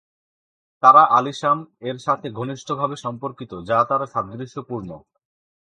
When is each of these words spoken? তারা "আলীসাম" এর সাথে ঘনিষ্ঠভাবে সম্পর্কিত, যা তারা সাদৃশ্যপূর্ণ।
তারা 0.83 1.01
"আলীসাম" 1.09 1.57
এর 1.81 1.97
সাথে 1.97 2.27
ঘনিষ্ঠভাবে 2.31 2.95
সম্পর্কিত, 2.95 3.51
যা 3.69 3.79
তারা 3.83 4.05
সাদৃশ্যপূর্ণ। 4.05 4.89